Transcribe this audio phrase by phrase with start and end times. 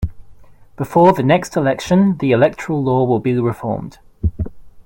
[0.77, 3.99] Before the next election, the electoral law will be reformed.